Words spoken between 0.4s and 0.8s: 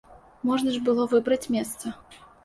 Можна ж